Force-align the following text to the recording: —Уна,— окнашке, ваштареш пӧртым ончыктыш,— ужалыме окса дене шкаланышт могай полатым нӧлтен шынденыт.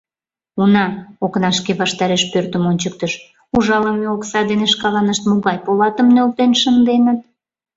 —Уна,— 0.61 0.85
окнашке, 1.25 1.71
ваштареш 1.81 2.23
пӧртым 2.31 2.63
ончыктыш,— 2.71 3.13
ужалыме 3.55 4.05
окса 4.15 4.39
дене 4.49 4.67
шкаланышт 4.73 5.23
могай 5.29 5.57
полатым 5.65 6.07
нӧлтен 6.15 6.51
шынденыт. 6.61 7.19